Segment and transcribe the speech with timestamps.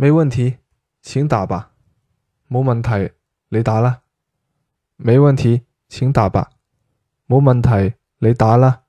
[0.00, 0.56] 没问题
[1.02, 1.72] 请打吧。
[2.48, 3.12] 冇问题
[3.50, 4.00] 你打啦。
[4.96, 6.52] 没问题请打吧。
[7.28, 8.79] 冇问题你打啦。